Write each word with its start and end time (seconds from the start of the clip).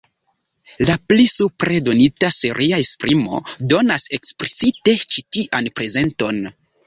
La 0.89 0.93
pli 1.09 1.25
supre 1.31 1.75
donita 1.89 2.29
seria 2.37 2.79
esprimo 2.85 3.41
donas 3.75 4.07
eksplicite 4.19 4.95
ĉi 5.11 5.25
tian 5.37 5.69
prezenton. 5.81 6.43